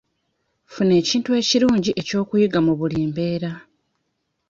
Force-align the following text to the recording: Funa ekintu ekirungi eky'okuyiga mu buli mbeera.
Funa 0.71 0.93
ekintu 1.01 1.29
ekirungi 1.41 1.91
eky'okuyiga 2.01 2.59
mu 2.65 2.73
buli 2.79 3.01
mbeera. 3.09 3.51